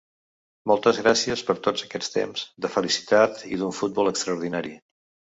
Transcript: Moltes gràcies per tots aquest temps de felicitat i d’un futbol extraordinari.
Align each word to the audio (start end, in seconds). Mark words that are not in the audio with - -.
Moltes 0.69 0.99
gràcies 1.01 1.43
per 1.49 1.55
tots 1.67 1.83
aquest 1.87 2.09
temps 2.15 2.45
de 2.65 2.71
felicitat 2.77 3.43
i 3.57 3.61
d’un 3.61 3.75
futbol 3.81 4.11
extraordinari. 4.13 4.73